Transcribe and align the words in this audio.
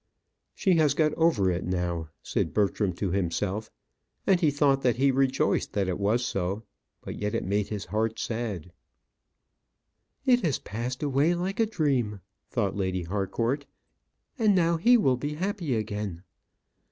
"She 0.55 0.77
has 0.77 0.95
got 0.95 1.13
over 1.13 1.51
it 1.51 1.63
now," 1.63 2.09
said 2.23 2.55
Bertram 2.55 2.91
to 2.93 3.11
himself; 3.11 3.69
and 4.25 4.39
he 4.41 4.49
thought 4.49 4.81
that 4.81 4.95
he 4.95 5.11
rejoiced 5.11 5.73
that 5.73 5.87
it 5.87 5.99
was 5.99 6.25
so. 6.25 6.63
But 7.03 7.17
yet 7.19 7.35
it 7.35 7.43
made 7.45 7.67
his 7.67 7.85
heart 7.85 8.17
sad. 8.17 8.71
It 10.25 10.41
has 10.41 10.57
passed 10.57 11.03
away 11.03 11.35
like 11.35 11.59
a 11.59 11.67
dream, 11.67 12.21
thought 12.49 12.75
Lady 12.75 13.03
Harcourt; 13.03 13.67
and 14.39 14.55
now 14.55 14.77
he 14.77 14.97
will 14.97 15.17
be 15.17 15.35
happy 15.35 15.75
again. 15.75 16.23